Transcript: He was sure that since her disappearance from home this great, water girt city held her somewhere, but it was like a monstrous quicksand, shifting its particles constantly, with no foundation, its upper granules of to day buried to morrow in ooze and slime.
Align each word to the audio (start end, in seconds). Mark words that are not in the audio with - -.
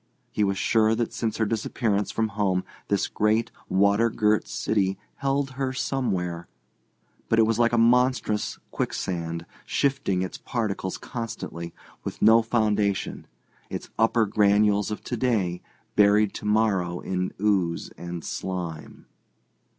He 0.31 0.43
was 0.43 0.57
sure 0.57 0.95
that 0.95 1.13
since 1.13 1.37
her 1.37 1.45
disappearance 1.45 2.09
from 2.09 2.29
home 2.29 2.63
this 2.87 3.07
great, 3.07 3.51
water 3.69 4.09
girt 4.09 4.47
city 4.47 4.97
held 5.17 5.51
her 5.51 5.73
somewhere, 5.73 6.47
but 7.29 7.37
it 7.37 7.43
was 7.45 7.59
like 7.59 7.71
a 7.71 7.77
monstrous 7.77 8.57
quicksand, 8.71 9.45
shifting 9.63 10.23
its 10.23 10.39
particles 10.39 10.97
constantly, 10.97 11.71
with 12.03 12.19
no 12.19 12.41
foundation, 12.41 13.27
its 13.69 13.91
upper 13.99 14.25
granules 14.25 14.89
of 14.89 15.03
to 15.03 15.15
day 15.15 15.61
buried 15.95 16.33
to 16.33 16.45
morrow 16.45 16.99
in 16.99 17.31
ooze 17.39 17.91
and 17.95 18.25
slime. 18.25 19.05